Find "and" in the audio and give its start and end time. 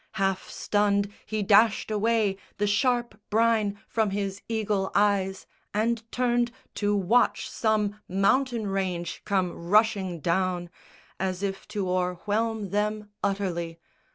5.75-6.11